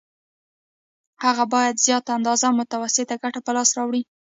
هغه 1.23 1.43
باید 1.53 1.81
زیاته 1.85 2.11
اندازه 2.17 2.47
متوسطه 2.59 3.15
ګټه 3.23 3.39
په 3.45 3.51
لاس 3.55 3.69
راوړي 3.77 4.01